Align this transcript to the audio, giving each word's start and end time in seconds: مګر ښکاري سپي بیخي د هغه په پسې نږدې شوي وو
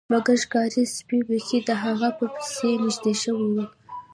مګر 0.11 0.35
ښکاري 0.43 0.83
سپي 0.95 1.19
بیخي 1.27 1.59
د 1.67 1.69
هغه 1.83 2.09
په 2.17 2.25
پسې 2.35 2.69
نږدې 2.83 3.13
شوي 3.23 3.47
وو 3.53 3.65